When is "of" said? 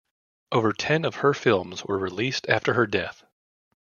1.05-1.17